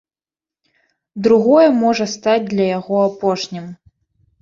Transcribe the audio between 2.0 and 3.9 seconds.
стаць для яго апошнім.